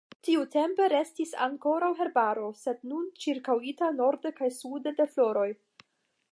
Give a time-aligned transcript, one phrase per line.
[0.27, 5.49] Tiutempe restis ankoraŭ herbaro, sed nun ĉirkaŭita norde kaj sude de floroj.